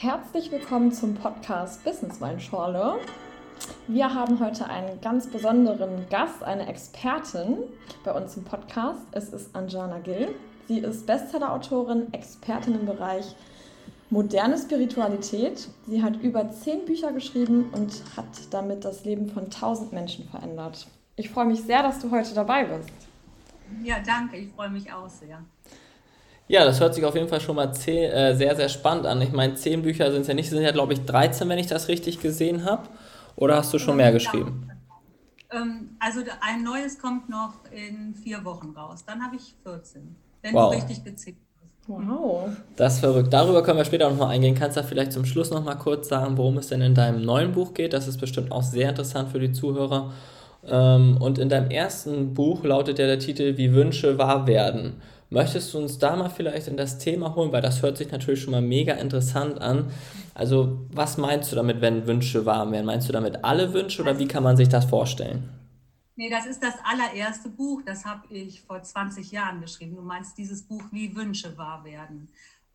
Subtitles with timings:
[0.00, 3.00] Herzlich willkommen zum Podcast Business Weinschorle.
[3.88, 7.64] Wir haben heute einen ganz besonderen Gast, eine Expertin
[8.04, 9.00] bei uns im Podcast.
[9.10, 10.28] Es ist Anjana Gill.
[10.68, 13.34] Sie ist Bestseller-Autorin, Expertin im Bereich
[14.08, 15.68] moderne Spiritualität.
[15.88, 20.86] Sie hat über zehn Bücher geschrieben und hat damit das Leben von tausend Menschen verändert.
[21.16, 22.88] Ich freue mich sehr, dass du heute dabei bist.
[23.82, 24.36] Ja, danke.
[24.36, 25.42] Ich freue mich auch sehr.
[26.48, 29.20] Ja, das hört sich auf jeden Fall schon mal zehn, äh, sehr, sehr spannend an.
[29.20, 31.66] Ich meine, zehn Bücher sind es ja nicht, sind ja, glaube ich, 13, wenn ich
[31.66, 32.88] das richtig gesehen habe.
[33.36, 34.70] Oder hast du schon mehr geschrieben?
[35.50, 39.04] Ähm, also ein neues kommt noch in vier Wochen raus.
[39.06, 40.72] Dann habe ich 14, wenn wow.
[40.72, 41.36] du richtig gezählt
[41.88, 42.50] Wow.
[42.76, 43.32] Das ist verrückt.
[43.32, 44.54] Darüber können wir später nochmal eingehen.
[44.54, 47.72] Kannst du vielleicht zum Schluss nochmal kurz sagen, worum es denn in deinem neuen Buch
[47.72, 47.94] geht?
[47.94, 50.12] Das ist bestimmt auch sehr interessant für die Zuhörer.
[50.66, 55.00] Ähm, und in deinem ersten Buch lautet ja der Titel Wie Wünsche wahr werden.
[55.30, 58.40] Möchtest du uns da mal vielleicht in das Thema holen, weil das hört sich natürlich
[58.40, 59.90] schon mal mega interessant an.
[60.34, 62.86] Also, was meinst du damit, wenn Wünsche wahr werden?
[62.86, 65.50] Meinst du damit alle Wünsche oder wie kann man sich das vorstellen?
[66.16, 69.96] Nee, das ist das allererste Buch, das habe ich vor 20 Jahren geschrieben.
[69.96, 72.28] Du meinst dieses Buch, wie Wünsche wahr werden.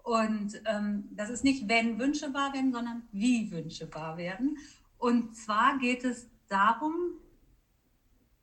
[0.03, 4.57] Und ähm, das ist nicht, wenn Wünsche wahr werden, sondern wie Wünsche wahr werden.
[4.97, 6.93] Und zwar geht es darum,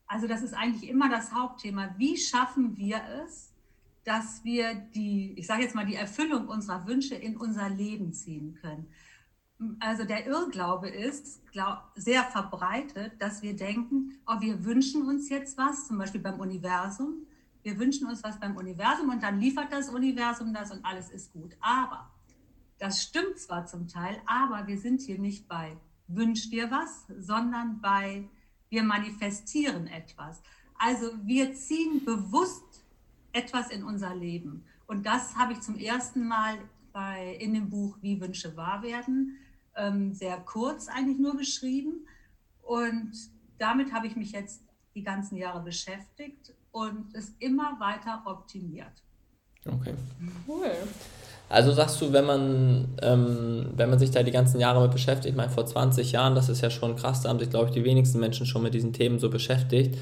[0.06, 3.49] also das ist eigentlich immer das Hauptthema, wie schaffen wir es,
[4.04, 8.54] dass wir die, ich sage jetzt mal, die Erfüllung unserer Wünsche in unser Leben ziehen
[8.54, 8.86] können
[9.78, 15.58] also der Irrglaube ist glaub, sehr verbreitet, dass wir denken, oh, wir wünschen uns jetzt
[15.58, 17.26] was, zum Beispiel beim Universum.
[17.62, 21.32] Wir wünschen uns was beim Universum und dann liefert das Universum das und alles ist
[21.32, 21.56] gut.
[21.60, 22.10] Aber
[22.78, 25.76] das stimmt zwar zum Teil, aber wir sind hier nicht bei
[26.08, 28.28] wünsch dir was, sondern bei
[28.70, 30.42] wir manifestieren etwas.
[30.78, 32.69] Also wir ziehen bewusst
[33.32, 34.64] etwas in unser Leben.
[34.86, 36.58] Und das habe ich zum ersten Mal
[36.92, 39.38] bei, in dem Buch Wie Wünsche wahr werden
[39.76, 42.06] ähm, sehr kurz eigentlich nur geschrieben.
[42.62, 43.12] Und
[43.58, 44.62] damit habe ich mich jetzt
[44.94, 48.92] die ganzen Jahre beschäftigt und es immer weiter optimiert.
[49.66, 49.94] Okay.
[50.48, 50.70] Cool.
[51.48, 55.30] Also sagst du, wenn man, ähm, wenn man sich da die ganzen Jahre mit beschäftigt,
[55.30, 57.72] ich meine vor 20 Jahren, das ist ja schon krass, da haben sich, glaube ich,
[57.72, 59.98] die wenigsten Menschen schon mit diesen Themen so beschäftigt,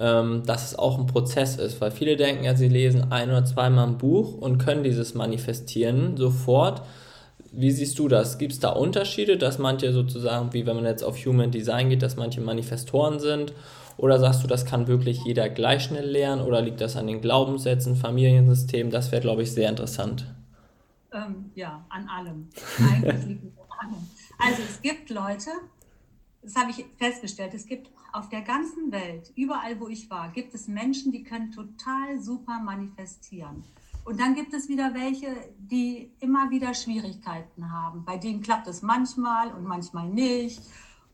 [0.00, 3.44] ähm, dass es auch ein Prozess ist, weil viele denken ja, sie lesen ein oder
[3.44, 6.82] zweimal ein Buch und können dieses manifestieren sofort
[7.52, 8.38] wie siehst du das?
[8.38, 12.02] Gibt es da Unterschiede, dass manche sozusagen, wie wenn man jetzt auf Human Design geht,
[12.02, 13.52] dass manche Manifestoren sind?
[13.96, 16.42] Oder sagst du, das kann wirklich jeder gleich schnell lernen?
[16.42, 18.90] Oder liegt das an den Glaubenssätzen, Familiensystemen?
[18.90, 20.26] Das wäre, glaube ich, sehr interessant.
[21.12, 22.48] Ähm, ja, an allem.
[22.78, 24.08] Eigentlich liegt es an allem.
[24.38, 25.50] Also es gibt Leute,
[26.42, 30.54] das habe ich festgestellt, es gibt auf der ganzen Welt, überall wo ich war, gibt
[30.54, 33.64] es Menschen, die können total super manifestieren.
[34.04, 38.04] Und dann gibt es wieder welche, die immer wieder Schwierigkeiten haben.
[38.04, 40.60] Bei denen klappt es manchmal und manchmal nicht.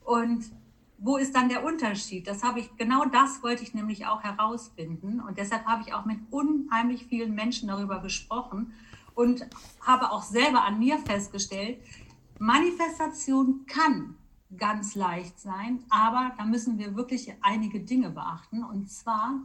[0.04, 0.44] Und
[0.98, 2.26] wo ist dann der Unterschied?
[2.26, 5.20] Das habe ich, genau das wollte ich nämlich auch herausfinden.
[5.20, 8.72] Und deshalb habe ich auch mit unheimlich vielen Menschen darüber gesprochen
[9.14, 9.46] und
[9.80, 11.78] habe auch selber an mir festgestellt,
[12.38, 14.14] Manifestation kann
[14.56, 18.62] ganz leicht sein, aber da müssen wir wirklich einige Dinge beachten.
[18.62, 19.40] Und zwar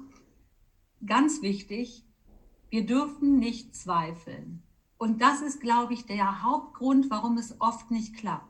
[1.06, 2.06] ganz wichtig,
[2.70, 4.64] wir dürfen nicht zweifeln.
[4.98, 8.48] Und das ist, glaube ich, der Hauptgrund, warum es oft nicht klappt.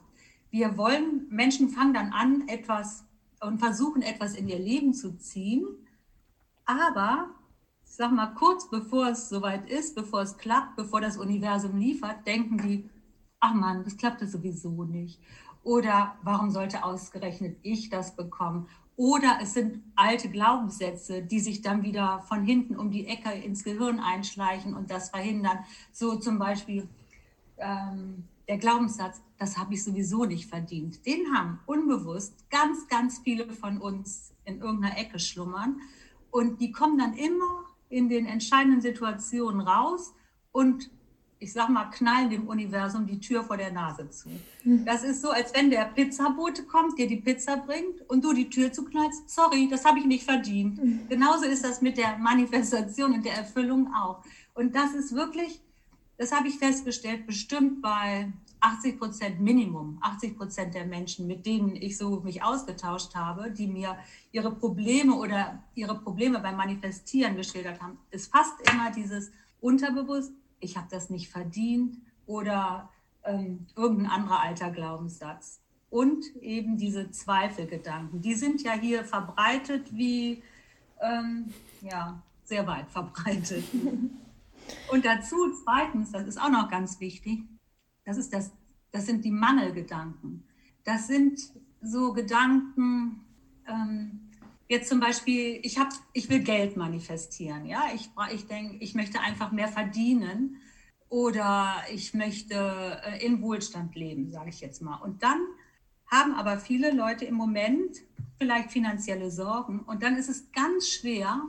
[0.49, 3.05] Wir wollen, Menschen fangen dann an, etwas
[3.39, 5.65] und versuchen etwas in ihr Leben zu ziehen,
[6.65, 7.29] aber
[7.85, 12.25] ich sag mal, kurz bevor es soweit ist, bevor es klappt, bevor das Universum liefert,
[12.27, 12.89] denken die,
[13.39, 15.21] ach Mann, das klappt sowieso nicht.
[15.63, 18.67] Oder warum sollte ausgerechnet ich das bekommen?
[18.95, 23.63] Oder es sind alte Glaubenssätze, die sich dann wieder von hinten um die Ecke ins
[23.63, 25.59] Gehirn einschleichen und das verhindern.
[25.91, 26.87] So zum Beispiel
[27.57, 31.05] ähm, der Glaubenssatz, das habe ich sowieso nicht verdient.
[31.05, 35.79] Den haben unbewusst ganz, ganz viele von uns in irgendeiner Ecke schlummern.
[36.31, 40.13] Und die kommen dann immer in den entscheidenden Situationen raus
[40.51, 40.89] und
[41.41, 44.29] ich sag mal, knallen dem Universum die Tür vor der Nase zu.
[44.61, 44.85] Hm.
[44.85, 48.47] Das ist so, als wenn der Pizzabote kommt, dir die Pizza bringt und du die
[48.47, 49.27] Tür zuknallst.
[49.27, 50.81] Sorry, das habe ich nicht verdient.
[50.81, 51.07] Mhm.
[51.09, 54.23] Genauso ist das mit der Manifestation und der Erfüllung auch.
[54.53, 55.61] Und das ist wirklich,
[56.19, 61.75] das habe ich festgestellt, bestimmt bei 80 Prozent Minimum, 80 Prozent der Menschen, mit denen
[61.75, 63.97] ich so mich ausgetauscht habe, die mir
[64.31, 70.77] ihre Probleme oder ihre Probleme beim Manifestieren geschildert haben, ist fast immer dieses unterbewusst, ich
[70.77, 72.89] habe das nicht verdient oder
[73.23, 75.59] ähm, irgendein anderer alter Glaubenssatz.
[75.89, 80.41] Und eben diese Zweifelgedanken, die sind ja hier verbreitet wie,
[81.01, 83.65] ähm, ja, sehr weit verbreitet.
[84.91, 87.43] Und dazu zweitens, das ist auch noch ganz wichtig,
[88.05, 88.51] das ist das
[88.91, 90.43] Das sind die Mangelgedanken.
[90.83, 91.39] Das sind
[91.81, 93.21] so Gedanken,
[93.67, 94.20] ähm,
[94.71, 97.65] jetzt zum Beispiel, ich, hab, ich will Geld manifestieren.
[97.65, 97.83] Ja?
[97.93, 100.61] Ich, ich denke, ich möchte einfach mehr verdienen
[101.09, 104.95] oder ich möchte äh, in Wohlstand leben, sage ich jetzt mal.
[104.95, 105.39] Und dann
[106.09, 107.97] haben aber viele Leute im Moment
[108.37, 111.41] vielleicht finanzielle Sorgen und dann ist es ganz schwer,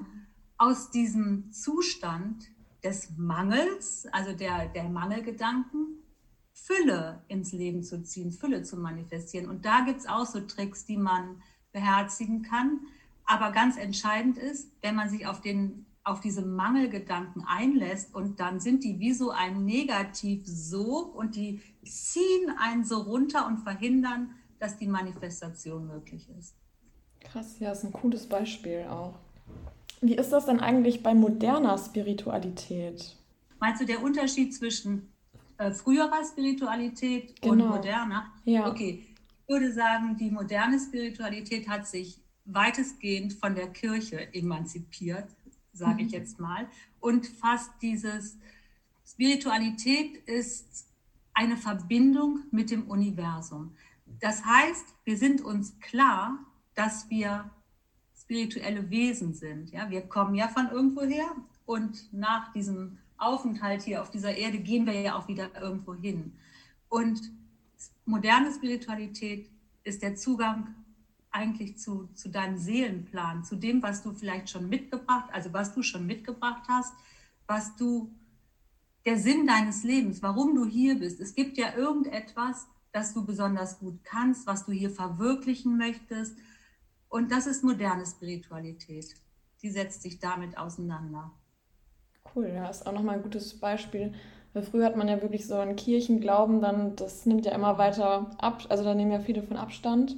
[0.58, 2.50] aus diesem Zustand
[2.84, 6.02] des Mangels, also der, der Mangelgedanken,
[6.52, 9.48] Fülle ins Leben zu ziehen, Fülle zu manifestieren.
[9.48, 11.42] Und da gibt es auch so Tricks, die man
[11.72, 12.80] beherzigen kann.
[13.24, 18.60] Aber ganz entscheidend ist, wenn man sich auf, den, auf diese Mangelgedanken einlässt und dann
[18.60, 24.76] sind die wie so ein Negativsog und die ziehen einen so runter und verhindern, dass
[24.76, 26.54] die Manifestation möglich ist.
[27.20, 29.14] Krass, ja, ist ein cooles Beispiel auch.
[30.00, 33.16] Wie ist das denn eigentlich bei moderner Spiritualität?
[33.60, 35.12] Meinst du der Unterschied zwischen
[35.58, 37.52] äh, früherer Spiritualität genau.
[37.52, 38.32] und moderner?
[38.44, 38.68] Ja.
[38.68, 45.28] Okay, ich würde sagen, die moderne Spiritualität hat sich weitestgehend von der Kirche emanzipiert,
[45.72, 46.06] sage mhm.
[46.06, 46.68] ich jetzt mal,
[47.00, 48.38] und fast dieses
[49.06, 50.86] Spiritualität ist
[51.34, 53.74] eine Verbindung mit dem Universum.
[54.20, 56.38] Das heißt, wir sind uns klar,
[56.74, 57.50] dass wir
[58.20, 59.70] spirituelle Wesen sind.
[59.70, 61.34] Ja, wir kommen ja von irgendwoher
[61.66, 66.32] und nach diesem Aufenthalt hier auf dieser Erde gehen wir ja auch wieder irgendwo hin.
[66.88, 67.30] Und
[68.04, 69.50] moderne Spiritualität
[69.84, 70.74] ist der Zugang
[71.32, 75.82] eigentlich zu, zu deinem Seelenplan, zu dem, was du vielleicht schon mitgebracht, also was du
[75.82, 76.94] schon mitgebracht hast,
[77.46, 78.14] was du,
[79.05, 81.20] der Sinn deines Lebens, warum du hier bist.
[81.20, 86.37] Es gibt ja irgendetwas, das du besonders gut kannst, was du hier verwirklichen möchtest.
[87.08, 89.14] Und das ist moderne Spiritualität.
[89.62, 91.32] Die setzt sich damit auseinander.
[92.35, 94.14] Cool, ja, ist auch nochmal ein gutes Beispiel.
[94.52, 98.31] Weil früher hat man ja wirklich so einen Kirchenglauben, dann das nimmt ja immer weiter
[98.38, 100.17] ab, also da nehmen ja viele von Abstand.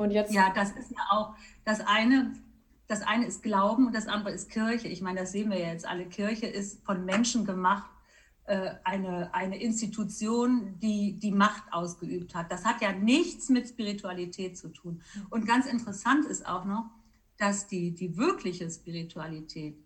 [0.00, 0.32] Und jetzt.
[0.32, 2.32] Ja, das ist ja auch das eine.
[2.86, 4.88] Das eine ist Glauben und das andere ist Kirche.
[4.88, 6.06] Ich meine, das sehen wir ja jetzt alle.
[6.06, 7.88] Kirche ist von Menschen gemacht,
[8.46, 12.50] äh, eine, eine Institution, die die Macht ausgeübt hat.
[12.50, 15.02] Das hat ja nichts mit Spiritualität zu tun.
[15.28, 16.86] Und ganz interessant ist auch noch,
[17.36, 19.76] dass die, die wirkliche Spiritualität,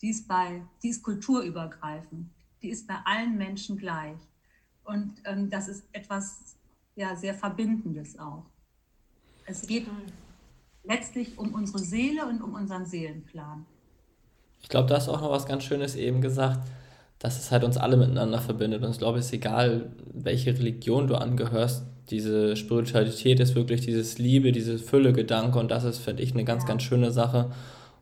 [0.00, 2.30] die ist, bei, die ist kulturübergreifend,
[2.62, 4.16] die ist bei allen Menschen gleich.
[4.84, 6.56] Und ähm, das ist etwas
[6.94, 8.46] ja, sehr Verbindendes auch.
[9.46, 9.86] Es geht
[10.84, 13.66] letztlich um unsere Seele und um unseren Seelenplan.
[14.62, 16.60] Ich glaube, da hast auch noch was ganz Schönes eben gesagt,
[17.18, 18.82] dass es halt uns alle miteinander verbindet.
[18.82, 24.18] Und ich glaube, es ist egal, welche Religion du angehörst, diese Spiritualität ist wirklich dieses
[24.18, 26.68] Liebe, diese Fülle-Gedanke und das ist, finde ich, eine ganz, ja.
[26.68, 27.50] ganz schöne Sache.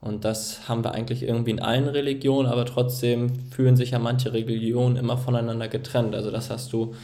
[0.00, 4.32] Und das haben wir eigentlich irgendwie in allen Religionen, aber trotzdem fühlen sich ja manche
[4.32, 6.16] Religionen immer voneinander getrennt.
[6.16, 6.94] Also das hast du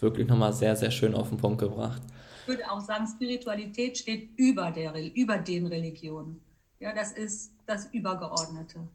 [0.00, 2.00] wirklich nochmal sehr, sehr schön auf den Punkt gebracht
[2.48, 6.40] würde auch sagen, Spiritualität steht über, der, über den Religionen.
[6.80, 8.88] Ja, das ist das Übergeordnete.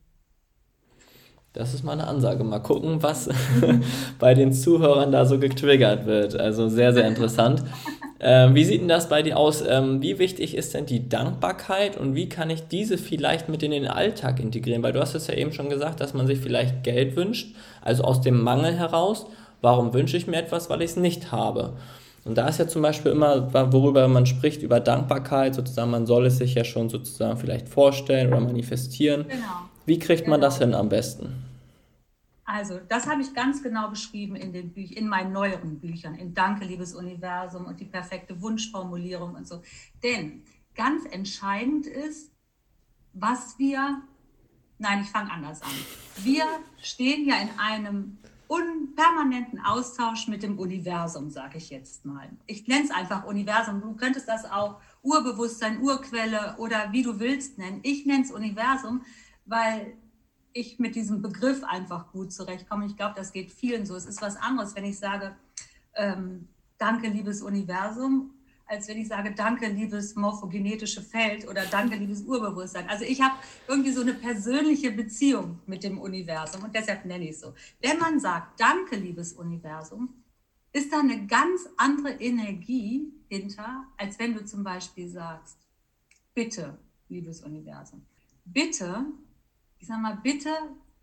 [1.54, 2.44] Das ist mal eine Ansage.
[2.44, 3.30] Mal gucken, was
[4.20, 6.36] bei den Zuhörern da so getriggert wird.
[6.36, 7.64] Also sehr, sehr interessant.
[8.20, 9.62] Ähm, wie sieht denn das bei dir aus?
[9.62, 13.72] Ähm, wie wichtig ist denn die Dankbarkeit und wie kann ich diese vielleicht mit in
[13.72, 14.82] den Alltag integrieren?
[14.82, 18.04] Weil du hast es ja eben schon gesagt, dass man sich vielleicht Geld wünscht, also
[18.04, 19.28] aus dem Mangel heraus.
[19.62, 21.74] Warum wünsche ich mir etwas, weil ich es nicht habe?
[22.26, 26.26] Und da ist ja zum Beispiel immer, worüber man spricht, über Dankbarkeit, sozusagen, man soll
[26.28, 29.26] es sich ja schon sozusagen vielleicht vorstellen oder manifestieren.
[29.28, 29.70] Genau.
[29.86, 30.68] Wie kriegt man das genau.
[30.68, 31.44] hin am besten?
[32.46, 36.34] Also, das habe ich ganz genau beschrieben in, den Büch in meinen neueren Büchern, in
[36.34, 39.62] Danke, liebes Universum und die perfekte Wunschformulierung und so.
[40.04, 40.44] Denn
[40.76, 42.32] ganz entscheidend ist,
[43.14, 44.02] was wir,
[44.78, 45.72] nein, ich fange anders an.
[46.18, 46.44] Wir
[46.82, 48.18] stehen ja in einem
[48.96, 52.30] permanenten Austausch mit dem Universum, sage ich jetzt mal.
[52.46, 53.82] Ich nenne es einfach Universum.
[53.82, 57.80] Du könntest das auch Urbewusstsein, Urquelle oder wie du willst nennen.
[57.84, 59.04] Ich nenne es Universum,
[59.46, 59.94] weil
[60.54, 62.86] ich mit diesem Begriff einfach gut zurechtkomme.
[62.86, 63.96] Ich glaube, das geht vielen so.
[63.96, 65.36] Es ist was anderes, wenn ich sage,
[65.96, 66.48] ähm,
[66.78, 68.33] danke, liebes Universum
[68.66, 72.90] als wenn ich sage, danke, liebes morphogenetische Feld oder danke, liebes Urbewusstsein.
[72.90, 73.36] Also ich habe
[73.68, 77.54] irgendwie so eine persönliche Beziehung mit dem Universum und deshalb nenne ich es so.
[77.82, 80.10] Wenn man sagt, danke, liebes Universum,
[80.72, 85.58] ist da eine ganz andere Energie hinter, als wenn du zum Beispiel sagst,
[86.34, 86.78] bitte,
[87.10, 88.04] liebes Universum.
[88.46, 89.06] Bitte,
[89.78, 90.50] ich sage mal, bitte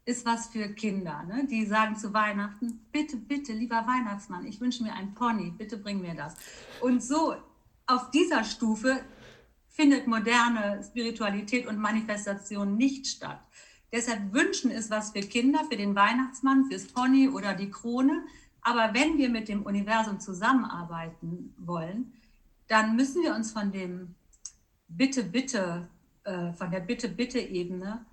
[0.04, 1.46] ist was für Kinder, ne?
[1.46, 6.00] die sagen zu Weihnachten, bitte, bitte, lieber Weihnachtsmann, ich wünsche mir ein Pony, bitte bring
[6.00, 6.34] mir das.
[6.80, 7.36] Und so
[7.90, 9.00] auf dieser Stufe
[9.68, 13.40] findet moderne Spiritualität und Manifestation nicht statt.
[13.92, 18.24] Deshalb wünschen ist was für Kinder, für den Weihnachtsmann, fürs Pony oder die Krone.
[18.62, 22.12] Aber wenn wir mit dem Universum zusammenarbeiten wollen,
[22.68, 24.14] dann müssen wir uns von dem
[24.86, 25.88] Bitte, Bitte,
[26.24, 28.04] äh, von der Bitte, Bitte-Ebene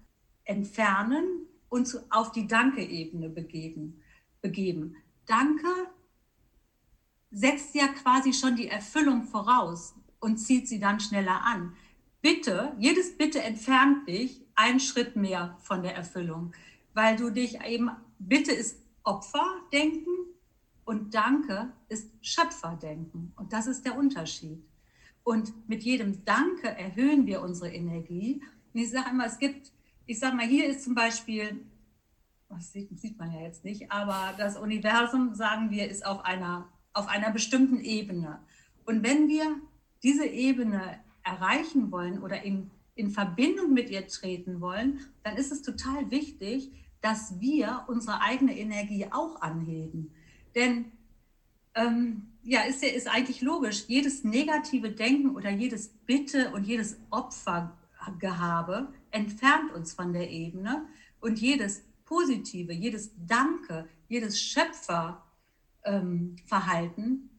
[0.45, 4.01] entfernen und zu, auf die Danke-Ebene begeben,
[4.41, 4.95] begeben.
[5.25, 5.67] Danke
[7.31, 11.73] setzt ja quasi schon die Erfüllung voraus und zieht sie dann schneller an.
[12.21, 16.53] Bitte, jedes Bitte entfernt dich einen Schritt mehr von der Erfüllung,
[16.93, 20.13] weil du dich eben, Bitte ist Opferdenken
[20.83, 23.33] und Danke ist Schöpferdenken.
[23.35, 24.65] Und das ist der Unterschied.
[25.23, 28.41] Und mit jedem Danke erhöhen wir unsere Energie.
[28.73, 29.71] Und ich sage immer, es gibt,
[30.05, 31.65] ich sage mal, hier ist zum Beispiel,
[32.49, 36.69] das sieht, sieht man ja jetzt nicht, aber das Universum, sagen wir, ist auf einer,
[36.97, 38.39] auf einer bestimmten Ebene.
[38.85, 39.61] Und wenn wir
[40.01, 45.61] diese Ebene erreichen wollen oder in, in Verbindung mit ihr treten wollen, dann ist es
[45.61, 50.11] total wichtig, dass wir unsere eigene Energie auch anheben.
[50.55, 50.91] Denn
[51.75, 58.91] ähm, ja, ist, ist eigentlich logisch, jedes negative Denken oder jedes Bitte und jedes Opfergehabe
[59.11, 60.87] entfernt uns von der Ebene
[61.19, 65.26] und jedes Positive, jedes Danke, jedes Schöpferverhalten
[65.87, 66.35] ähm,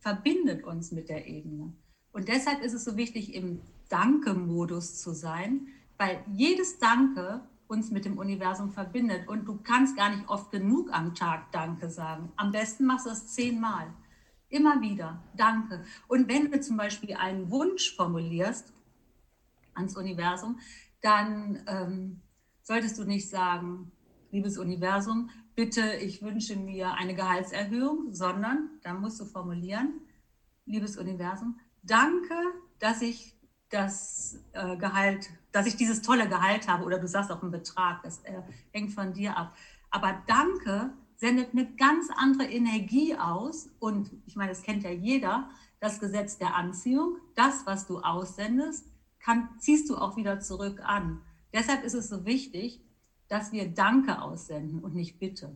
[0.00, 1.72] verbindet uns mit der Ebene.
[2.12, 8.04] Und deshalb ist es so wichtig, im Danke-Modus zu sein, weil jedes Danke uns mit
[8.04, 9.28] dem Universum verbindet.
[9.28, 12.32] Und du kannst gar nicht oft genug am Tag Danke sagen.
[12.36, 13.92] Am besten machst du es zehnmal.
[14.48, 15.22] Immer wieder.
[15.36, 15.84] Danke.
[16.08, 18.72] Und wenn du zum Beispiel einen Wunsch formulierst
[19.74, 20.58] ans Universum,
[21.02, 22.20] dann ähm,
[22.62, 23.92] solltest du nicht sagen,
[24.30, 30.00] liebes Universum, bitte, ich wünsche mir eine Gehaltserhöhung, sondern dann musst du formulieren,
[30.66, 32.36] liebes Universum, danke,
[32.78, 33.34] dass ich
[33.68, 38.04] das äh, Gehalt, dass ich dieses tolle Gehalt habe oder du sagst auch einen Betrag,
[38.04, 39.52] das äh, hängt von dir ab.
[39.90, 45.50] Aber danke sendet eine ganz andere Energie aus und ich meine, das kennt ja jeder,
[45.80, 48.86] das Gesetz der Anziehung, das, was du aussendest,
[49.18, 51.20] kann, ziehst du auch wieder zurück an.
[51.52, 52.80] Deshalb ist es so wichtig,
[53.28, 55.54] dass wir Danke aussenden und nicht Bitte.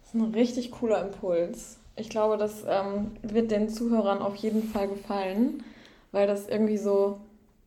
[0.00, 1.78] Das ist ein richtig cooler Impuls.
[1.96, 5.62] Ich glaube, das ähm, wird den Zuhörern auf jeden Fall gefallen
[6.12, 7.20] weil das irgendwie so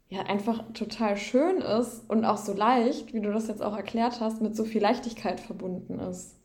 [0.09, 4.19] ja einfach total schön ist und auch so leicht, wie du das jetzt auch erklärt
[4.19, 6.35] hast, mit so viel Leichtigkeit verbunden ist.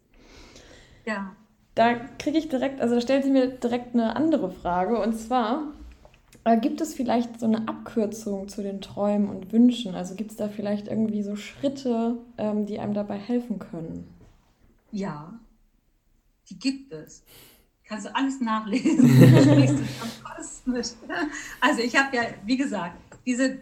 [1.05, 1.35] Ja.
[1.75, 5.75] Da kriege ich direkt, also da stellt sie mir direkt eine andere Frage und zwar,
[6.57, 9.95] gibt es vielleicht so eine Abkürzung zu den Träumen und Wünschen?
[9.95, 14.09] Also gibt es da vielleicht irgendwie so Schritte, ähm, die einem dabei helfen können?
[14.91, 15.39] Ja,
[16.49, 17.25] die gibt es
[17.89, 19.11] kannst du alles nachlesen.
[21.61, 23.59] also ich habe ja, wie gesagt, diese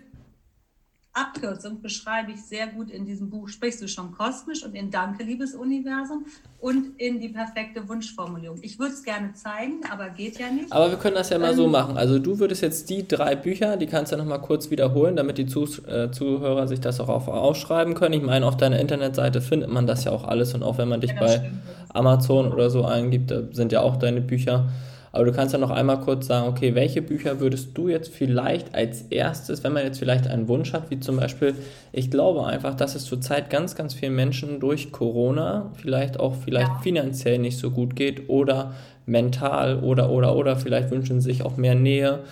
[1.17, 5.25] Abkürzung beschreibe ich sehr gut in diesem Buch Sprichst du schon kosmisch und in Danke,
[5.25, 6.27] liebes Universum
[6.61, 8.59] und in die perfekte Wunschformulierung.
[8.63, 10.73] Ich würde es gerne zeigen, aber geht ja nicht.
[10.73, 11.97] Aber wir können das ja mal ähm, so machen.
[11.97, 15.39] Also du würdest jetzt die drei Bücher, die kannst du noch mal kurz wiederholen, damit
[15.39, 18.15] die Zuh äh, Zuhörer sich das auch auf, aufschreiben können.
[18.15, 21.01] Ich meine, auf deiner Internetseite findet man das ja auch alles und auch wenn man
[21.01, 21.51] dich ja, bei.
[21.97, 24.69] Amazon oder so eingibt, da sind ja auch deine Bücher.
[25.17, 28.75] Aber du kannst ja noch einmal kurz sagen, okay, welche Bücher würdest du jetzt vielleicht
[28.75, 31.55] als erstes, wenn man jetzt vielleicht einen Wunsch hat, wie zum Beispiel,
[31.91, 36.69] ich glaube einfach, dass es zurzeit ganz, ganz vielen Menschen durch Corona vielleicht auch vielleicht
[36.69, 36.81] ja.
[36.83, 38.75] finanziell nicht so gut geht oder
[39.07, 42.25] mental oder oder oder vielleicht wünschen sie sich auch mehr Nähe.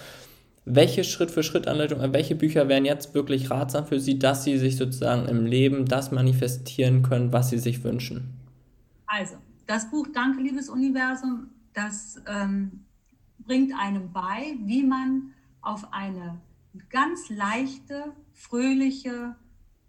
[0.67, 4.59] Welche Schritt für Schritt Anleitung, welche Bücher wären jetzt wirklich ratsam für Sie, dass Sie
[4.59, 8.35] sich sozusagen im Leben das manifestieren können, was Sie sich wünschen?
[9.07, 9.37] Also,
[9.67, 12.85] das Buch Danke, liebes Universum das ähm,
[13.39, 16.41] bringt einem bei, wie man auf eine
[16.89, 19.37] ganz leichte, fröhliche,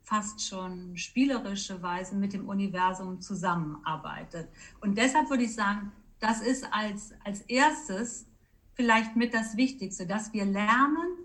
[0.03, 4.47] fast schon spielerische Weise mit dem Universum zusammenarbeitet.
[4.81, 8.27] Und deshalb würde ich sagen, das ist als, als erstes
[8.73, 11.17] vielleicht mit das Wichtigste, dass wir lernen,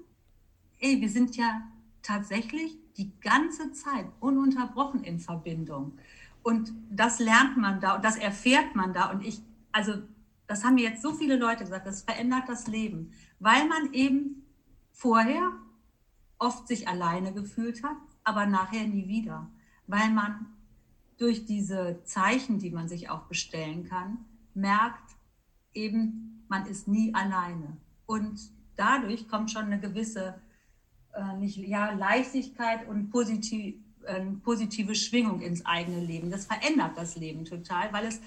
[0.79, 1.63] ey, wir sind ja
[2.03, 5.99] tatsächlich die ganze Zeit ununterbrochen in Verbindung.
[6.43, 9.11] Und das lernt man da und das erfährt man da.
[9.11, 9.95] Und ich, also
[10.51, 14.45] das haben mir jetzt so viele Leute gesagt, das verändert das Leben, weil man eben
[14.91, 15.53] vorher
[16.41, 19.49] oft sich alleine gefühlt hat, aber nachher nie wieder,
[19.87, 20.47] weil man
[21.19, 25.15] durch diese Zeichen, die man sich auch bestellen kann, merkt
[25.73, 27.77] eben, man ist nie alleine.
[28.07, 28.41] Und
[28.75, 30.35] dadurch kommt schon eine gewisse
[31.13, 36.29] äh, nicht, ja, Leichtigkeit und positiv, äh, positive Schwingung ins eigene Leben.
[36.29, 38.21] Das verändert das Leben total, weil es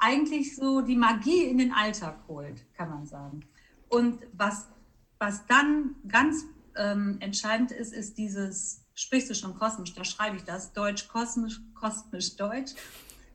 [0.00, 3.44] eigentlich so die Magie in den Alltag holt, kann man sagen.
[3.88, 4.66] Und was,
[5.18, 6.44] was dann ganz
[6.76, 11.60] ähm, entscheidend ist, ist dieses, sprichst du schon kosmisch, da schreibe ich das, Deutsch kosmisch,
[11.74, 12.72] kosmisch Deutsch.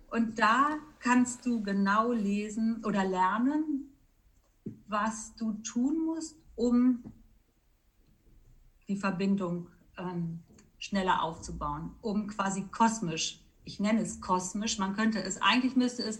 [0.09, 3.91] Und da kannst du genau lesen oder lernen,
[4.87, 7.03] was du tun musst, um
[8.87, 9.67] die Verbindung
[9.97, 10.39] ähm,
[10.79, 16.19] schneller aufzubauen, um quasi kosmisch, ich nenne es kosmisch, man könnte es, eigentlich müsste es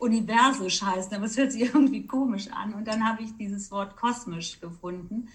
[0.00, 2.74] universisch heißen, aber es hört sich irgendwie komisch an.
[2.74, 5.28] Und dann habe ich dieses Wort kosmisch gefunden,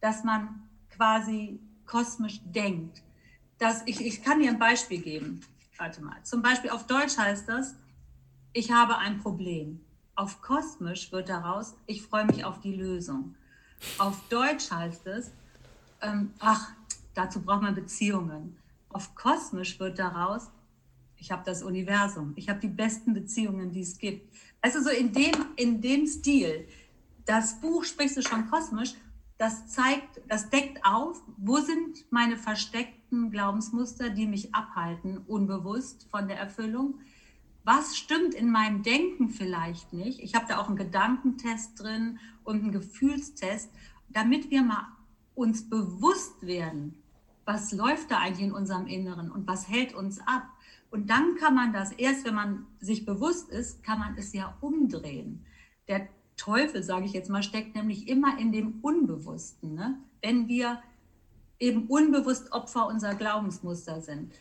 [0.00, 3.02] dass man quasi kosmisch denkt.
[3.58, 5.40] Dass ich, ich kann dir ein Beispiel geben.
[5.78, 6.16] Warte mal.
[6.24, 7.74] Zum Beispiel auf Deutsch heißt das,
[8.52, 9.80] ich habe ein Problem.
[10.14, 13.36] Auf kosmisch wird daraus, ich freue mich auf die Lösung.
[13.98, 15.30] Auf Deutsch heißt es,
[16.02, 16.72] ähm, ach,
[17.14, 18.56] dazu braucht man Beziehungen.
[18.88, 20.50] Auf kosmisch wird daraus,
[21.18, 24.32] ich habe das Universum, ich habe die besten Beziehungen, die es gibt.
[24.60, 26.66] Also so in dem, in dem Stil.
[27.24, 28.94] Das Buch sprichst du schon kosmisch,
[29.36, 36.26] das zeigt, das deckt auf, wo sind meine versteckten Glaubensmuster, die mich abhalten, unbewusst von
[36.26, 36.98] der Erfüllung.
[37.62, 40.20] Was stimmt in meinem Denken vielleicht nicht?
[40.20, 43.70] Ich habe da auch einen Gedankentest drin und einen Gefühlstest,
[44.08, 44.88] damit wir mal
[45.34, 47.00] uns bewusst werden,
[47.44, 50.48] was läuft da eigentlich in unserem Inneren und was hält uns ab.
[50.90, 54.56] Und dann kann man das, erst wenn man sich bewusst ist, kann man es ja
[54.60, 55.44] umdrehen.
[55.86, 59.74] Der Teufel, sage ich jetzt mal, steckt nämlich immer in dem Unbewussten.
[59.74, 59.98] Ne?
[60.22, 60.82] Wenn wir
[61.58, 64.32] eben unbewusst Opfer unserer Glaubensmuster sind.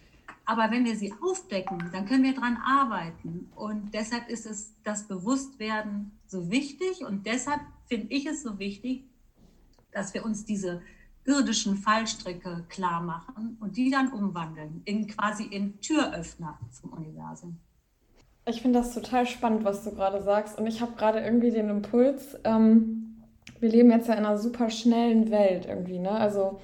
[0.46, 3.52] Aber wenn wir sie aufdecken, dann können wir daran arbeiten.
[3.56, 7.04] Und deshalb ist es das Bewusstwerden so wichtig.
[7.04, 9.04] Und deshalb finde ich es so wichtig,
[9.92, 10.82] dass wir uns diese
[11.28, 17.60] irdischen Fallstricke klar machen und die dann umwandeln in quasi in Türöffner zum Universum.
[18.46, 20.58] Ich finde das total spannend, was du gerade sagst.
[20.58, 23.24] Und ich habe gerade irgendwie den Impuls, ähm,
[23.60, 26.12] wir leben jetzt ja in einer super schnellen Welt irgendwie, ne?
[26.12, 26.60] Also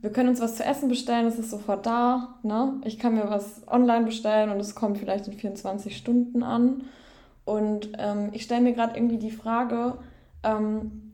[0.00, 2.80] wir können uns was zu essen bestellen, es ist sofort da, ne?
[2.84, 6.84] Ich kann mir was online bestellen und es kommt vielleicht in 24 Stunden an.
[7.44, 9.98] Und ähm, ich stelle mir gerade irgendwie die Frage,
[10.44, 11.11] ähm,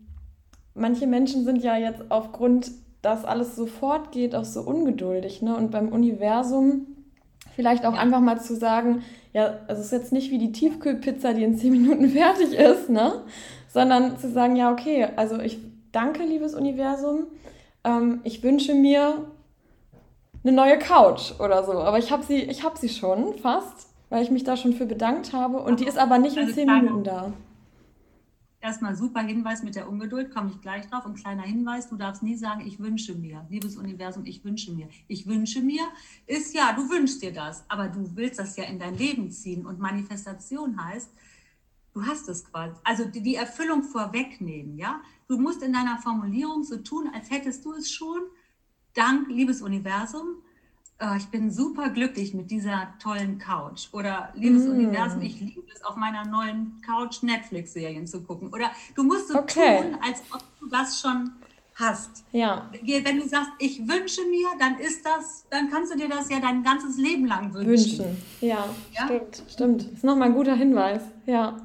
[0.78, 2.70] manche Menschen sind ja jetzt aufgrund,
[3.02, 5.42] dass alles sofort geht, auch so ungeduldig.
[5.42, 5.56] Ne?
[5.56, 6.86] Und beim Universum
[7.54, 8.00] vielleicht auch ja.
[8.00, 11.72] einfach mal zu sagen, ja, es ist jetzt nicht wie die Tiefkühlpizza, die in zehn
[11.72, 13.22] Minuten fertig ist, ne?
[13.68, 15.58] sondern zu sagen, ja, okay, also ich
[15.92, 17.26] danke, liebes Universum,
[17.84, 19.26] ähm, ich wünsche mir
[20.44, 24.30] eine neue Couch oder so, aber ich habe sie, hab sie schon fast, weil ich
[24.30, 27.32] mich da schon für bedankt habe und die ist aber nicht in zehn Minuten da
[28.60, 31.04] erstmal super Hinweis mit der Ungeduld, komme ich gleich drauf.
[31.06, 33.46] Und kleiner Hinweis, du darfst nie sagen, ich wünsche mir.
[33.48, 34.88] Liebes Universum, ich wünsche mir.
[35.06, 35.82] Ich wünsche mir
[36.26, 39.66] ist ja, du wünschst dir das, aber du willst das ja in dein Leben ziehen.
[39.66, 41.10] Und Manifestation heißt,
[41.94, 42.74] du hast es quasi.
[42.84, 45.00] Also die Erfüllung vorwegnehmen, ja.
[45.26, 48.20] Du musst in deiner Formulierung so tun, als hättest du es schon.
[48.94, 50.42] Dank, liebes Universum,
[51.00, 53.88] oh, ich bin super glücklich mit dieser tollen Couch.
[53.92, 54.70] Oder liebes mm.
[54.70, 58.52] Universum, ich liebe es, auf meiner neuen Couch Netflix-Serien zu gucken.
[58.52, 59.82] Oder du musst so okay.
[59.82, 61.30] tun, als ob du das schon
[61.76, 62.24] hast.
[62.32, 62.68] Ja.
[62.82, 66.40] Wenn du sagst, ich wünsche mir, dann ist das, dann kannst du dir das ja
[66.40, 67.98] dein ganzes Leben lang wünschen.
[67.98, 69.04] Wünschen, ja, ja?
[69.04, 69.82] stimmt, stimmt.
[69.84, 71.56] Das ist nochmal ein guter Hinweis, ja.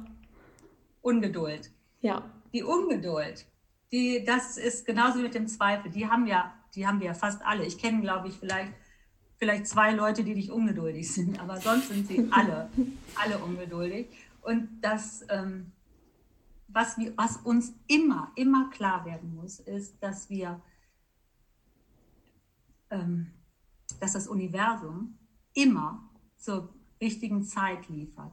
[1.02, 1.70] Ungeduld.
[2.00, 2.22] Ja.
[2.52, 3.44] Die Ungeduld,
[3.90, 5.90] die, das ist genauso mit dem Zweifel.
[5.90, 7.64] Die haben ja, die haben wir ja fast alle.
[7.64, 8.72] Ich kenne, glaube ich, vielleicht
[9.36, 12.70] vielleicht zwei Leute, die nicht ungeduldig sind, aber sonst sind sie alle,
[13.14, 14.08] alle ungeduldig.
[14.42, 15.72] Und das, ähm,
[16.68, 20.60] was, wir, was uns immer, immer klar werden muss, ist, dass wir,
[22.90, 23.30] ähm,
[24.00, 25.18] dass das Universum
[25.54, 28.32] immer zur richtigen Zeit liefert.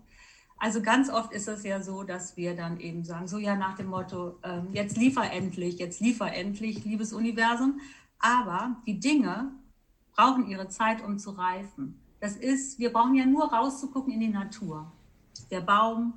[0.57, 3.75] Also ganz oft ist es ja so, dass wir dann eben sagen, so ja nach
[3.77, 7.79] dem Motto, ähm, jetzt liefer endlich, jetzt liefer endlich, liebes Universum.
[8.19, 9.51] Aber die Dinge,
[10.15, 11.99] brauchen ihre Zeit, um zu reifen.
[12.19, 14.91] Das ist, wir brauchen ja nur rauszugucken in die Natur.
[15.49, 16.13] Der Baum,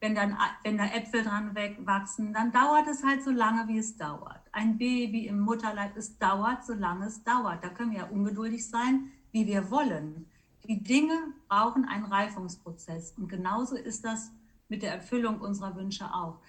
[0.00, 3.96] wenn, dann, wenn da Äpfel dran wachsen, dann dauert es halt so lange, wie es
[3.96, 4.40] dauert.
[4.52, 7.62] Ein Baby im Mutterleib, es dauert, solange es dauert.
[7.62, 10.26] Da können wir ja ungeduldig sein, wie wir wollen.
[10.66, 11.14] Die Dinge
[11.48, 13.12] brauchen einen Reifungsprozess.
[13.16, 14.32] Und genauso ist das
[14.68, 16.40] mit der Erfüllung unserer Wünsche auch.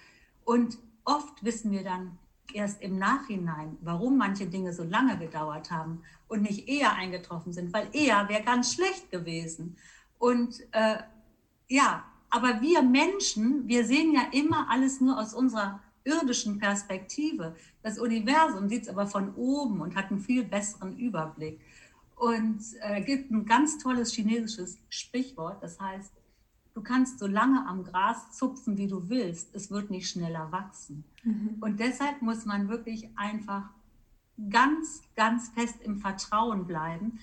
[0.44, 2.18] Und oft wissen wir dann,
[2.54, 7.72] erst im Nachhinein, warum manche Dinge so lange gedauert haben und nicht eher eingetroffen sind,
[7.72, 9.76] weil eher wäre ganz schlecht gewesen.
[10.18, 10.98] Und äh,
[11.68, 17.54] ja, aber wir Menschen, wir sehen ja immer alles nur aus unserer irdischen Perspektive.
[17.82, 21.60] Das Universum sieht es aber von oben und hat einen viel besseren Überblick.
[22.16, 26.12] Und äh, gibt ein ganz tolles chinesisches Sprichwort, das heißt,
[26.78, 29.52] Du kannst so lange am Gras zupfen, wie du willst.
[29.52, 31.02] Es wird nicht schneller wachsen.
[31.24, 31.56] Mhm.
[31.60, 33.64] Und deshalb muss man wirklich einfach
[34.48, 37.18] ganz, ganz fest im Vertrauen bleiben.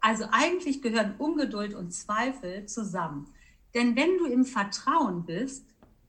[0.00, 3.28] Also eigentlich gehören Ungeduld und Zweifel zusammen.
[3.74, 5.64] Denn wenn du im Vertrauen bist,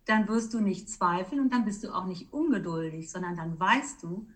[0.06, 4.02] dann wirst du nicht zweifeln und dann bist du auch nicht ungeduldig, sondern dann weißt
[4.02, 4.28] du,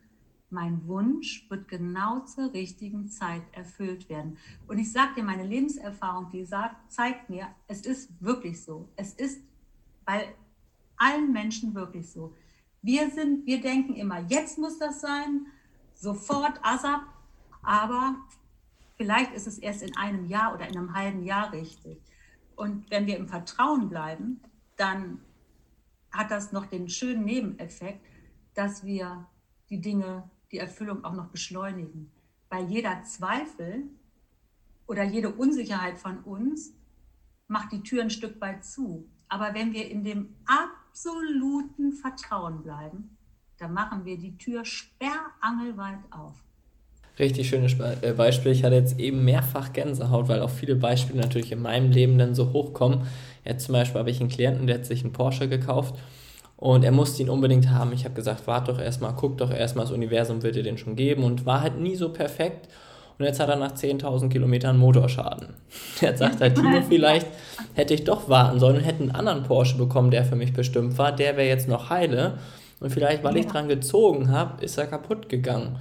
[0.52, 4.38] mein Wunsch wird genau zur richtigen Zeit erfüllt werden.
[4.68, 8.90] Und ich sage dir, meine Lebenserfahrung, die sagt, zeigt mir, es ist wirklich so.
[8.96, 9.42] Es ist
[10.06, 10.36] bei
[10.98, 12.36] allen Menschen wirklich so.
[12.82, 15.48] Wir sind, wir denken immer, jetzt muss das sein,
[15.94, 17.02] sofort, ASAP,
[17.62, 18.16] aber
[18.98, 22.02] vielleicht ist es erst in einem Jahr oder in einem halben Jahr richtig.
[22.56, 24.42] Und wenn wir im Vertrauen bleiben,
[24.78, 25.22] dann
[26.12, 28.06] hat das noch den schönen Nebeneffekt,
[28.54, 29.28] dass wir
[29.70, 32.12] die Dinge die Erfüllung auch noch beschleunigen.
[32.50, 33.84] Weil jeder Zweifel
[34.88, 36.74] oder jede Unsicherheit von uns
[37.48, 39.08] macht die Tür ein Stück weit zu.
[39.30, 43.18] Aber wenn wir in dem absoluten Vertrauen bleiben,
[43.58, 46.34] dann machen wir die Tür sperrangelweit auf.
[47.20, 48.52] Richtig schönes äh, Beispiel.
[48.52, 52.36] Ich hatte jetzt eben mehrfach Gänsehaut, weil auch viele Beispiele natürlich in meinem Leben dann
[52.36, 53.06] so hochkommen.
[53.46, 56.00] Jetzt zum Beispiel habe ich einen Klienten, der hat sich einen Porsche gekauft
[56.62, 57.92] und er musste ihn unbedingt haben.
[57.92, 60.96] Ich habe gesagt, warte doch erstmal, guck doch erstmal, das Universum wird dir den schon
[60.96, 61.24] geben.
[61.24, 62.70] Und war halt nie so perfekt.
[63.18, 65.56] Und jetzt hat er nach 10.000 Kilometern Motorschaden.
[66.02, 67.26] Jetzt sagt halt Timo, vielleicht
[67.74, 71.00] hätte ich doch warten sollen und hätte einen anderen Porsche bekommen, der für mich bestimmt
[71.00, 71.12] war.
[71.12, 72.38] Der wäre jetzt noch heile.
[72.80, 75.80] Und vielleicht, weil ich dran gezogen habe, ist er kaputt gegangen.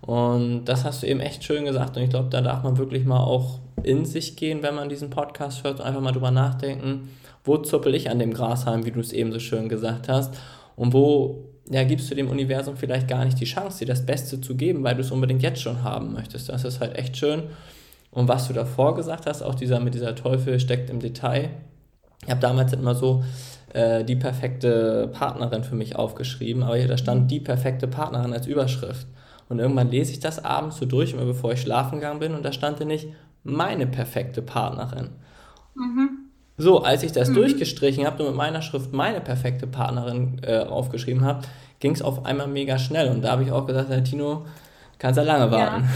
[0.00, 1.98] Und das hast du eben echt schön gesagt.
[1.98, 5.10] Und ich glaube, da darf man wirklich mal auch in sich gehen, wenn man diesen
[5.10, 7.10] Podcast hört und einfach mal drüber nachdenken
[7.44, 10.34] wo zuppel ich an dem Grashalm, wie du es eben so schön gesagt hast,
[10.76, 14.40] und wo ja, gibst du dem Universum vielleicht gar nicht die Chance, dir das Beste
[14.40, 16.48] zu geben, weil du es unbedingt jetzt schon haben möchtest.
[16.48, 17.44] Das ist halt echt schön.
[18.10, 21.50] Und was du davor gesagt hast, auch dieser mit dieser Teufel steckt im Detail.
[22.24, 23.24] Ich habe damals immer so
[23.72, 28.46] äh, die perfekte Partnerin für mich aufgeschrieben, aber hier da stand die perfekte Partnerin als
[28.46, 29.06] Überschrift.
[29.48, 32.44] Und irgendwann lese ich das abends so durch, immer bevor ich schlafen gegangen bin, und
[32.44, 33.08] da stand da nicht
[33.44, 35.10] meine perfekte Partnerin.
[35.74, 36.21] Mhm.
[36.62, 37.34] So, als ich das mhm.
[37.34, 41.42] durchgestrichen habe und mit meiner Schrift meine perfekte Partnerin äh, aufgeschrieben habe,
[41.80, 43.10] ging es auf einmal mega schnell.
[43.10, 44.46] Und da habe ich auch gesagt, Herr Tino,
[44.98, 45.88] kannst ja lange warten.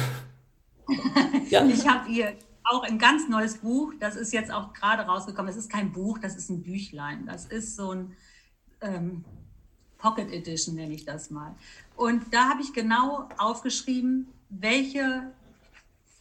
[1.49, 1.63] Ja.
[1.65, 1.67] ja.
[1.67, 2.33] Ich habe hier
[2.65, 5.47] auch ein ganz neues Buch, das ist jetzt auch gerade rausgekommen.
[5.47, 7.27] Das ist kein Buch, das ist ein Büchlein.
[7.27, 8.17] Das ist so ein
[8.81, 9.25] ähm,
[9.99, 11.55] Pocket Edition, nenne ich das mal.
[11.95, 15.31] Und da habe ich genau aufgeschrieben, welche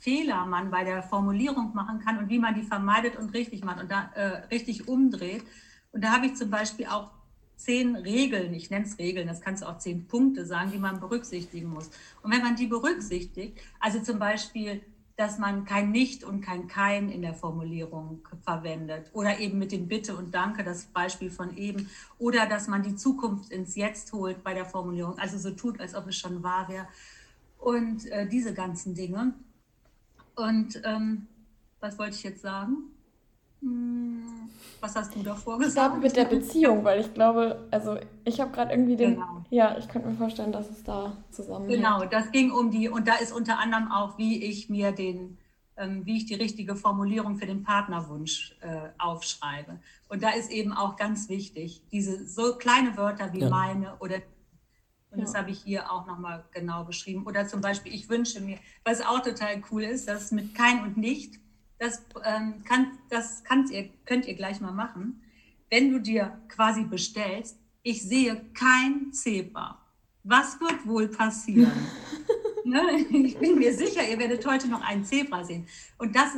[0.06, 3.82] Fehler man bei der Formulierung machen kann und wie man die vermeidet und richtig macht
[3.82, 5.44] und da äh, richtig umdreht.
[5.92, 7.10] Und da habe ich zum Beispiel auch
[7.56, 11.00] zehn Regeln, ich nenne es Regeln, das kannst du auch zehn Punkte sagen, die man
[11.00, 11.90] berücksichtigen muss.
[12.22, 14.82] Und wenn man die berücksichtigt, also zum Beispiel,
[15.18, 19.88] dass man kein Nicht und kein Kein in der Formulierung verwendet oder eben mit dem
[19.88, 21.90] Bitte und Danke, das Beispiel von eben,
[22.20, 25.96] oder dass man die Zukunft ins Jetzt holt bei der Formulierung, also so tut, als
[25.96, 26.88] ob es schon wahr wäre.
[27.58, 29.34] Und äh, diese ganzen Dinge.
[30.36, 31.28] Und ähm,
[31.80, 32.78] was wollte ich jetzt sagen?
[33.62, 35.76] Hm, was hast du davor gesagt?
[35.76, 39.44] Ich glaube mit der Beziehung, weil ich glaube, also ich habe gerade irgendwie den, genau.
[39.50, 41.78] ja, ich könnte mir vorstellen, dass es da zusammenhängt.
[41.78, 45.38] Genau, das ging um die, und da ist unter anderem auch, wie ich mir den,
[45.78, 49.80] ähm, wie ich die richtige Formulierung für den Partnerwunsch äh, aufschreibe.
[50.10, 53.50] Und da ist eben auch ganz wichtig, diese so kleine Wörter wie ja.
[53.50, 54.18] meine oder
[55.16, 55.26] und ja.
[55.26, 57.26] das habe ich hier auch nochmal genau beschrieben.
[57.26, 60.98] Oder zum Beispiel, ich wünsche mir, was auch total cool ist, dass mit kein und
[60.98, 61.40] nicht,
[61.80, 65.22] das, ähm, kann, das ihr, könnt ihr gleich mal machen.
[65.70, 69.82] Wenn du dir quasi bestellst, ich sehe kein Zebra.
[70.24, 71.72] Was wird wohl passieren?
[72.66, 72.82] ne?
[73.12, 75.68] Ich bin mir sicher, ihr werdet heute noch ein Zebra sehen.
[75.98, 76.32] Und das,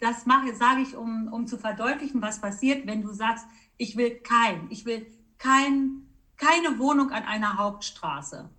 [0.00, 3.46] das mache, sage ich, um, um zu verdeutlichen, was passiert, wenn du sagst,
[3.78, 5.06] ich will kein, ich will
[5.38, 6.01] kein
[6.42, 8.50] keine Wohnung an einer Hauptstraße.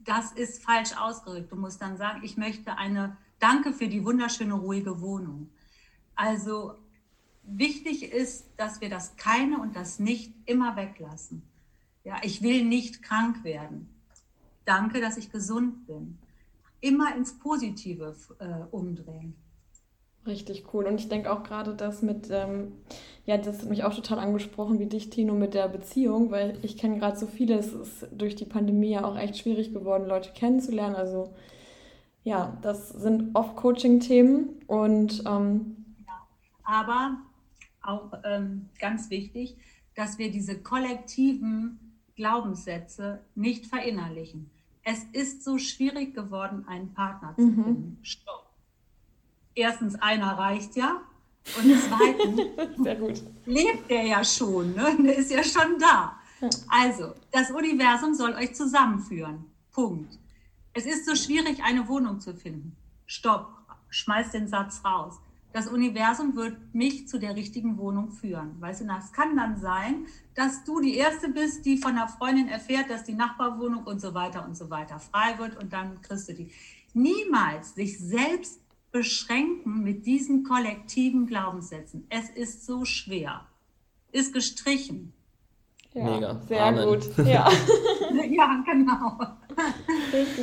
[0.00, 1.52] Das ist falsch ausgedrückt.
[1.52, 5.48] Du musst dann sagen, ich möchte eine, danke für die wunderschöne, ruhige Wohnung.
[6.16, 6.74] Also
[7.44, 11.42] wichtig ist, dass wir das keine und das nicht immer weglassen.
[12.02, 13.88] Ja, ich will nicht krank werden.
[14.64, 16.18] Danke, dass ich gesund bin.
[16.80, 19.36] Immer ins Positive äh, umdrehen.
[20.26, 20.86] Richtig cool.
[20.86, 22.72] Und ich denke auch gerade das mit, ähm,
[23.26, 26.76] ja, das hat mich auch total angesprochen, wie dich, Tino, mit der Beziehung, weil ich
[26.76, 30.30] kenne gerade so viele, es ist durch die Pandemie ja auch echt schwierig geworden, Leute
[30.32, 30.94] kennenzulernen.
[30.94, 31.34] Also
[32.22, 36.26] ja, das sind oft Coaching-Themen und ähm, ja,
[36.62, 37.18] aber
[37.82, 39.56] auch ähm, ganz wichtig,
[39.96, 44.50] dass wir diese kollektiven Glaubenssätze nicht verinnerlichen.
[44.84, 47.64] Es ist so schwierig geworden, einen Partner zu mhm.
[47.64, 47.98] finden.
[48.02, 48.41] Stopp
[49.54, 51.02] erstens einer reicht ja
[51.58, 54.96] und zweitens lebt der ja schon, ne?
[55.02, 56.16] der ist ja schon da.
[56.68, 59.44] Also, das Universum soll euch zusammenführen.
[59.70, 60.18] Punkt.
[60.72, 62.76] Es ist so schwierig, eine Wohnung zu finden.
[63.06, 63.48] Stopp,
[63.90, 65.20] schmeiß den Satz raus.
[65.52, 68.58] das Universum wird mich zu der richtigen Wohnung führen.
[68.58, 72.48] Weißt du, es kann dann sein, dass du die Erste bist, die von einer Freundin
[72.48, 76.30] erfährt, dass die Nachbarwohnung und so weiter und so weiter frei wird und dann kriegst
[76.30, 76.50] du die.
[76.94, 78.61] Niemals sich selbst
[78.92, 82.06] beschränken mit diesen kollektiven Glaubenssätzen.
[82.10, 83.46] Es ist so schwer.
[84.12, 85.12] Ist gestrichen.
[85.94, 86.40] Ja, Mega.
[86.48, 86.88] Sehr Amen.
[86.88, 87.10] gut.
[87.26, 87.50] Ja.
[88.30, 89.18] ja, genau.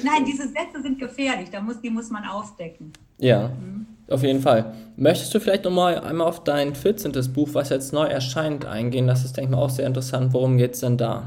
[0.03, 1.49] Nein, diese Sätze sind gefährlich.
[1.49, 2.93] Da muss, die muss man aufdecken.
[3.17, 3.49] Ja.
[3.49, 3.85] Mhm.
[4.09, 4.73] Auf jeden Fall.
[4.95, 7.12] Möchtest du vielleicht nochmal einmal auf dein 14.
[7.31, 9.05] Buch, was jetzt neu erscheint, eingehen?
[9.05, 10.33] Das ist, denke ich mal, auch sehr interessant.
[10.33, 11.25] Worum geht es denn da?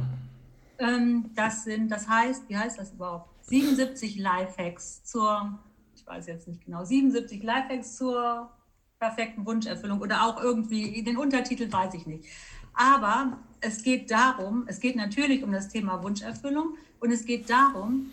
[0.79, 3.29] Ähm, das sind, das heißt, wie heißt das überhaupt?
[3.47, 5.59] 77 Lifehacks zur,
[6.03, 8.51] ich weiß jetzt nicht genau, 77 Lifehacks zur
[8.99, 12.25] perfekten Wunscherfüllung oder auch irgendwie, den Untertitel weiß ich nicht.
[12.75, 18.11] Aber es geht darum, es geht natürlich um das Thema Wunscherfüllung und es geht darum,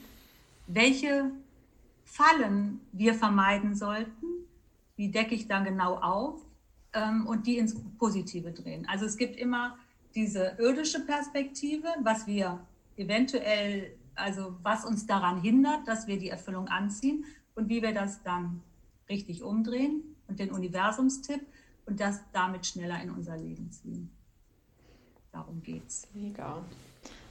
[0.67, 1.31] welche
[2.05, 4.25] Fallen wir vermeiden sollten,
[4.95, 6.41] wie decke ich dann genau auf
[6.93, 8.87] ähm, und die ins Positive drehen.
[8.89, 9.77] Also es gibt immer
[10.15, 12.59] diese irdische Perspektive, was wir
[12.97, 17.25] eventuell, also was uns daran hindert, dass wir die Erfüllung anziehen
[17.59, 18.61] und wie wir das dann
[19.09, 21.41] richtig umdrehen und den Universumstipp
[21.85, 24.09] und das damit schneller in unser Leben ziehen.
[25.33, 26.07] Darum geht's.
[26.13, 26.63] Mega.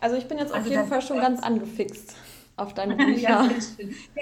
[0.01, 2.15] Also ich bin jetzt also auf jeden Fall schon ganz angefixt
[2.57, 3.51] auf deine Bücher.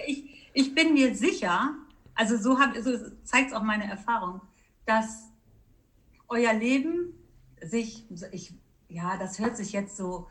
[0.07, 1.75] ich, ich bin mir sicher,
[2.15, 4.41] also so, so zeigt es auch meine Erfahrung,
[4.85, 5.25] dass
[6.29, 7.15] euer Leben
[7.61, 8.55] sich, ich,
[8.89, 10.29] ja, das hört sich jetzt so,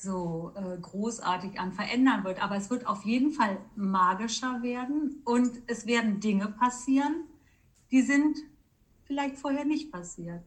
[0.00, 5.50] so äh, großartig an, verändern wird, aber es wird auf jeden Fall magischer werden und
[5.66, 7.24] es werden Dinge passieren,
[7.90, 8.38] die sind
[9.04, 10.42] vielleicht vorher nicht passiert.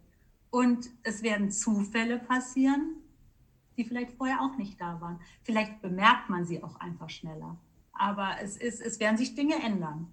[0.52, 2.98] Und es werden Zufälle passieren,
[3.78, 5.20] die vielleicht vorher auch nicht da waren.
[5.44, 7.58] Vielleicht bemerkt man sie auch einfach schneller.
[7.94, 10.08] Aber es, ist, es werden sich Dinge ändern.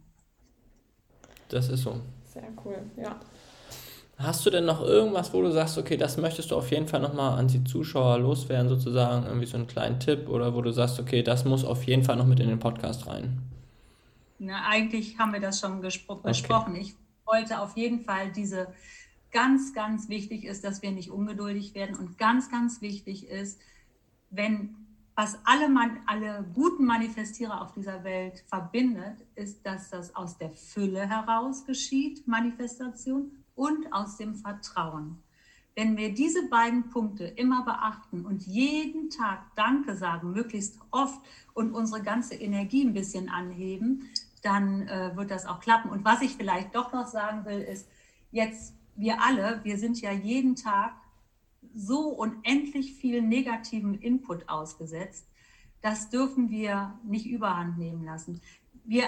[1.49, 2.01] Das ist so.
[2.25, 3.19] Sehr cool, ja.
[4.19, 7.01] Hast du denn noch irgendwas, wo du sagst, okay, das möchtest du auf jeden Fall
[7.01, 10.99] nochmal an die Zuschauer loswerden, sozusagen, irgendwie so einen kleinen Tipp oder wo du sagst,
[10.99, 13.39] okay, das muss auf jeden Fall noch mit in den Podcast rein?
[14.41, 16.21] Na, eigentlich haben wir das schon okay.
[16.25, 16.75] besprochen.
[16.75, 18.67] Ich wollte auf jeden Fall diese
[19.31, 23.61] ganz, ganz wichtig ist, dass wir nicht ungeduldig werden und ganz, ganz wichtig ist,
[24.31, 24.75] wenn
[25.15, 30.51] was alle, man, alle guten Manifestierer auf dieser Welt verbindet, ist, dass das aus der
[30.51, 35.19] Fülle heraus geschieht, Manifestation, und aus dem Vertrauen.
[35.75, 41.21] Wenn wir diese beiden Punkte immer beachten und jeden Tag Danke sagen, möglichst oft
[41.55, 44.09] und unsere ganze Energie ein bisschen anheben,
[44.43, 45.91] dann äh, wird das auch klappen.
[45.91, 47.89] Und was ich vielleicht doch noch sagen will, ist,
[48.31, 50.93] jetzt wir alle, wir sind ja jeden Tag
[51.75, 55.27] so unendlich viel negativen Input ausgesetzt,
[55.81, 58.41] das dürfen wir nicht überhand nehmen lassen.
[58.85, 59.05] Wir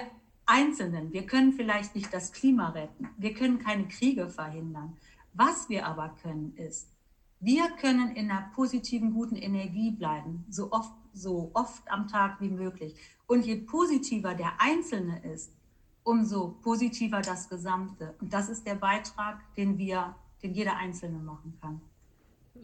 [0.50, 4.96] Einzelnen, wir können vielleicht nicht das Klima retten, wir können keine Kriege verhindern.
[5.32, 6.88] Was wir aber können, ist,
[7.38, 12.48] wir können in einer positiven, guten Energie bleiben, so oft, so oft am Tag wie
[12.48, 12.96] möglich.
[13.28, 15.52] Und je positiver der Einzelne ist,
[16.02, 18.14] umso positiver das Gesamte.
[18.20, 21.80] Und das ist der Beitrag, den wir, den jeder Einzelne machen kann.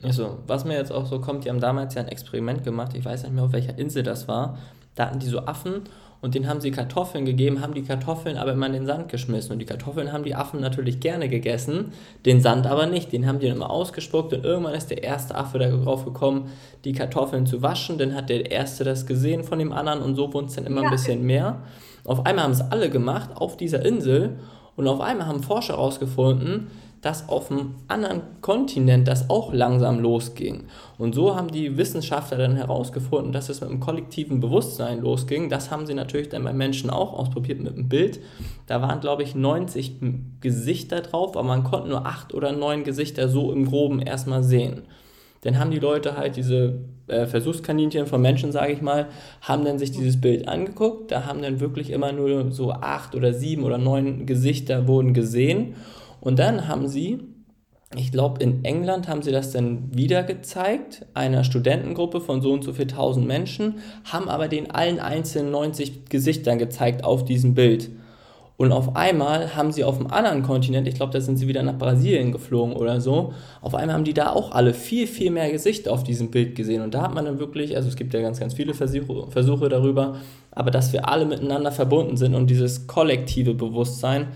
[0.02, 3.04] Also, was mir jetzt auch so kommt, die haben damals ja ein Experiment gemacht, ich
[3.04, 4.58] weiß nicht mehr, auf welcher Insel das war.
[4.96, 5.84] Da hatten die so Affen
[6.26, 9.52] und denen haben sie Kartoffeln gegeben, haben die Kartoffeln aber immer in den Sand geschmissen.
[9.52, 11.92] Und die Kartoffeln haben die Affen natürlich gerne gegessen,
[12.24, 13.12] den Sand aber nicht.
[13.12, 16.50] Den haben die dann immer ausgespuckt und irgendwann ist der erste Affe darauf gekommen,
[16.84, 17.96] die Kartoffeln zu waschen.
[17.96, 20.80] Dann hat der erste das gesehen von dem anderen und so wurde es dann immer
[20.80, 20.88] ja.
[20.88, 21.60] ein bisschen mehr.
[22.04, 24.40] Auf einmal haben es alle gemacht auf dieser Insel
[24.74, 26.72] und auf einmal haben Forscher herausgefunden,
[27.06, 30.64] dass auf einem anderen Kontinent das auch langsam losging.
[30.98, 35.48] Und so haben die Wissenschaftler dann herausgefunden, dass es mit einem kollektiven Bewusstsein losging.
[35.48, 38.18] Das haben sie natürlich dann bei Menschen auch ausprobiert mit einem Bild.
[38.66, 40.00] Da waren, glaube ich, 90
[40.40, 44.82] Gesichter drauf, aber man konnte nur acht oder neun Gesichter so im Groben erstmal sehen.
[45.42, 49.06] Dann haben die Leute halt diese äh, Versuchskaninchen von Menschen, sage ich mal,
[49.42, 51.12] haben dann sich dieses Bild angeguckt.
[51.12, 55.76] Da haben dann wirklich immer nur so acht oder sieben oder neun Gesichter wurden gesehen.
[56.26, 57.20] Und dann haben sie,
[57.94, 62.64] ich glaube in England haben sie das dann wieder gezeigt, einer Studentengruppe von so und
[62.64, 67.90] so viel tausend Menschen, haben aber den allen einzelnen 90 Gesichtern gezeigt auf diesem Bild.
[68.56, 71.62] Und auf einmal haben sie auf einem anderen Kontinent, ich glaube, da sind sie wieder
[71.62, 75.52] nach Brasilien geflogen oder so, auf einmal haben die da auch alle viel, viel mehr
[75.52, 76.82] Gesichter auf diesem Bild gesehen.
[76.82, 79.68] Und da hat man dann wirklich, also es gibt ja ganz, ganz viele Versuche, Versuche
[79.68, 80.16] darüber,
[80.50, 84.26] aber dass wir alle miteinander verbunden sind und dieses kollektive Bewusstsein.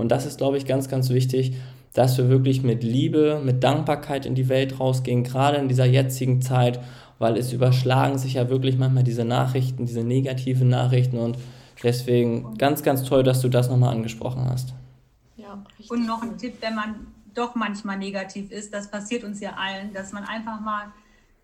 [0.00, 1.54] Und das ist, glaube ich, ganz, ganz wichtig,
[1.92, 6.40] dass wir wirklich mit Liebe, mit Dankbarkeit in die Welt rausgehen, gerade in dieser jetzigen
[6.40, 6.80] Zeit,
[7.18, 11.36] weil es überschlagen sich ja wirklich manchmal diese Nachrichten, diese negativen Nachrichten und
[11.82, 14.74] Deswegen ganz, ganz toll, dass du das nochmal angesprochen hast.
[15.36, 19.40] Ja, Ja, Und noch ein Tipp, wenn man doch manchmal negativ ist, das passiert uns
[19.40, 20.92] ja allen, dass man einfach mal,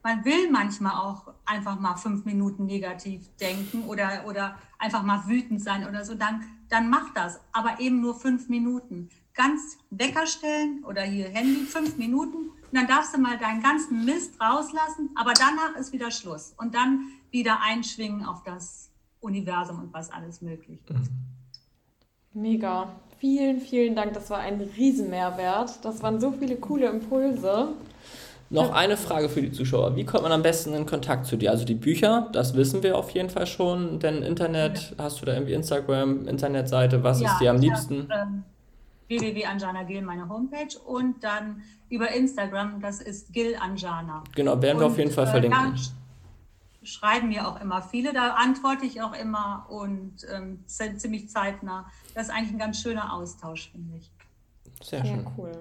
[0.06, 5.60] man will manchmal auch einfach mal fünf Minuten negativ denken oder, oder einfach mal wütend
[5.60, 9.08] sein oder so, dann, dann mach das, aber eben nur fünf Minuten.
[9.34, 14.04] Ganz Wecker stellen oder hier Handy, fünf Minuten und dann darfst du mal deinen ganzen
[14.04, 19.92] Mist rauslassen, aber danach ist wieder Schluss und dann wieder einschwingen auf das Universum und
[19.92, 21.10] was alles möglich ist.
[22.32, 22.42] Mhm.
[22.42, 22.92] Mega.
[23.18, 24.12] Vielen, vielen Dank.
[24.12, 25.84] Das war ein Riesenmehrwert.
[25.84, 27.74] Das waren so viele coole Impulse.
[28.48, 29.96] Noch eine Frage für die Zuschauer.
[29.96, 31.50] Wie kommt man am besten in Kontakt zu dir?
[31.50, 33.98] Also die Bücher, das wissen wir auf jeden Fall schon.
[33.98, 35.04] Denn Internet, ja.
[35.04, 37.02] hast du da irgendwie Instagram, Internetseite?
[37.02, 38.08] Was ja, ist dir am liebsten?
[38.08, 38.44] Hab, ähm,
[39.08, 40.78] www.anjana Gil, meine Homepage.
[40.84, 44.22] Und dann über Instagram, das ist Gil Anjana.
[44.34, 45.74] Genau, werden wir auf jeden Fall äh, verlinken.
[45.74, 51.90] Äh, schreiben mir auch immer viele, da antworte ich auch immer und ähm, ziemlich zeitnah.
[52.14, 54.10] Das ist eigentlich ein ganz schöner Austausch, finde ich.
[54.82, 55.26] Sehr, Sehr schön.
[55.36, 55.52] cool.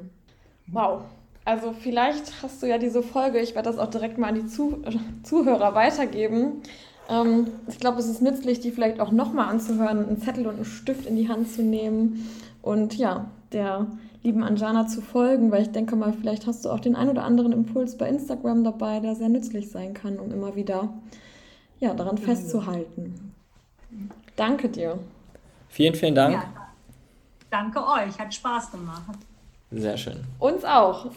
[0.67, 1.02] Wow.
[1.46, 4.48] Also vielleicht hast du ja diese Folge, ich werde das auch direkt mal an die
[4.48, 4.80] Zuh
[5.24, 6.64] Zuhörer weitergeben.
[7.08, 10.66] Ähm, ich glaube, es ist nützlich, die vielleicht auch nochmal anzuhören, einen Zettel und einen
[10.66, 12.28] Stift in die Hand zu nehmen
[12.64, 13.86] und ja, der
[14.24, 17.24] lieben Anjana zu folgen, weil ich denke mal, vielleicht hast du auch den ein oder
[17.24, 20.90] anderen Impuls bei Instagram dabei, der sehr nützlich sein kann, um immer wieder
[21.80, 23.34] ja, daran festzuhalten.
[24.36, 24.98] Danke dir.
[25.70, 26.34] Vielen, vielen Dank.
[26.34, 26.46] Ja,
[27.52, 29.20] danke euch, hat Spaß gemacht.
[29.71, 30.23] Sehr schön.
[30.39, 31.08] Uns auch.